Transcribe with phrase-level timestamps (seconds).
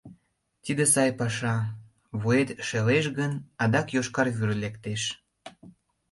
[0.63, 1.57] Тиде сай паша:
[2.21, 3.31] вует шелеш гын,
[3.63, 5.01] адак йошкар вӱр лектеш...